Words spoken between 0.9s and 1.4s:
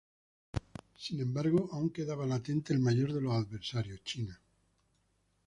Sin